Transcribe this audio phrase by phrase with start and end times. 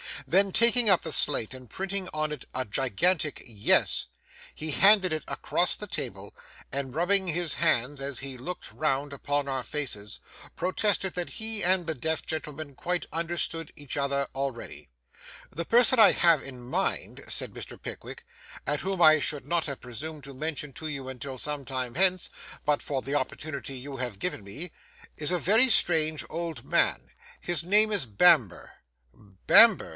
[0.27, 4.07] Then taking up the slate and printing on it a gigantic 'Yes,'
[4.55, 6.33] he handed it across the table,
[6.71, 10.19] and rubbing his hands as he looked round upon our faces,
[10.55, 14.89] protested that he and the deaf gentleman quite understood each other, already.
[15.55, 17.79] 'The person I have in my mind,' said Mr.
[17.79, 18.23] Pickwick,
[18.65, 22.29] 'and whom I should not have presumed to mention to you until some time hence,
[22.65, 24.71] but for the opportunity you have given me,
[25.17, 27.09] is a very strange old man.
[27.39, 28.71] His name is Bamber.'
[29.45, 29.89] 'Bamber!